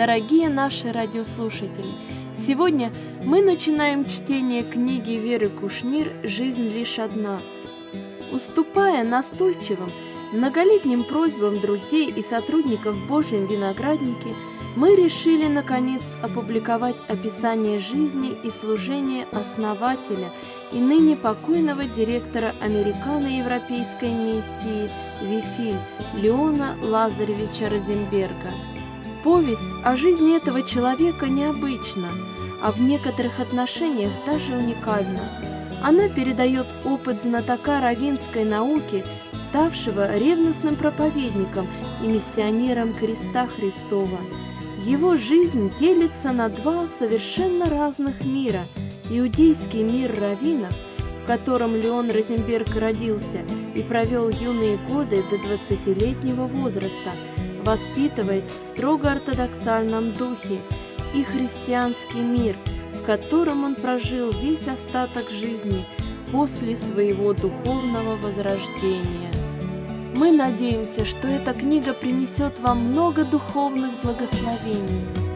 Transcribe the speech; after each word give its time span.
дорогие 0.00 0.48
наши 0.48 0.92
радиослушатели! 0.92 1.92
Сегодня 2.34 2.90
мы 3.22 3.42
начинаем 3.42 4.06
чтение 4.06 4.62
книги 4.62 5.10
Веры 5.10 5.50
Кушнир 5.50 6.06
«Жизнь 6.22 6.70
лишь 6.70 6.98
одна». 6.98 7.38
Уступая 8.32 9.04
настойчивым, 9.04 9.90
многолетним 10.32 11.04
просьбам 11.04 11.60
друзей 11.60 12.10
и 12.10 12.22
сотрудников 12.22 12.94
в 12.94 13.06
Божьем 13.08 13.44
винограднике, 13.44 14.34
мы 14.74 14.96
решили, 14.96 15.48
наконец, 15.48 16.00
опубликовать 16.22 16.96
описание 17.08 17.78
жизни 17.78 18.32
и 18.42 18.48
служения 18.48 19.26
основателя 19.32 20.30
и 20.72 20.78
ныне 20.78 21.14
покойного 21.14 21.84
директора 21.84 22.54
Американо-Европейской 22.62 24.12
миссии 24.14 24.88
ВИФИЛь 25.20 25.76
Леона 26.22 26.78
Лазаревича 26.82 27.68
Розенберга– 27.68 28.50
Повесть 29.24 29.62
о 29.84 29.96
жизни 29.96 30.34
этого 30.36 30.62
человека 30.62 31.28
необычна, 31.28 32.08
а 32.62 32.72
в 32.72 32.80
некоторых 32.80 33.38
отношениях 33.38 34.10
даже 34.26 34.56
уникальна. 34.56 35.20
Она 35.82 36.08
передает 36.08 36.66
опыт 36.84 37.22
знатока 37.22 37.80
равинской 37.80 38.44
науки, 38.44 39.04
ставшего 39.32 40.16
ревностным 40.16 40.74
проповедником 40.74 41.68
и 42.02 42.06
миссионером 42.06 42.94
креста 42.94 43.46
Христова. 43.46 44.18
Его 44.84 45.16
жизнь 45.16 45.70
делится 45.78 46.32
на 46.32 46.48
два 46.48 46.86
совершенно 46.98 47.68
разных 47.68 48.24
мира– 48.24 48.60
иудейский 49.10 49.82
мир 49.82 50.14
раввинов, 50.18 50.72
в 51.22 51.26
котором 51.26 51.74
Леон 51.74 52.10
Розенберг 52.10 52.74
родился 52.74 53.42
и 53.74 53.82
провел 53.82 54.30
юные 54.30 54.78
годы 54.88 55.22
до 55.30 55.36
20-летнего 55.36 56.46
возраста– 56.46 57.10
воспитываясь 57.64 58.44
в 58.44 58.62
строго 58.62 59.12
ортодоксальном 59.12 60.12
духе, 60.12 60.60
и 61.14 61.22
христианский 61.22 62.20
мир, 62.20 62.56
в 62.94 63.04
котором 63.04 63.64
он 63.64 63.74
прожил 63.74 64.30
весь 64.30 64.68
остаток 64.68 65.28
жизни 65.30 65.84
после 66.30 66.76
своего 66.76 67.32
духовного 67.32 68.16
возрождения. 68.16 69.32
Мы 70.14 70.32
надеемся, 70.32 71.04
что 71.04 71.26
эта 71.26 71.52
книга 71.54 71.92
принесет 71.92 72.58
вам 72.60 72.90
много 72.90 73.24
духовных 73.24 73.90
благословений– 74.02 75.04